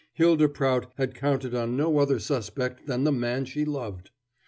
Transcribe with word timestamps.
Hylda 0.17 0.49
Prout 0.51 0.91
had 0.97 1.13
counted 1.13 1.53
on 1.53 1.77
no 1.77 1.99
other 1.99 2.17
suspect 2.17 2.87
than 2.87 3.03
the 3.03 3.11
man 3.11 3.45
she 3.45 3.65
loved. 3.65 4.09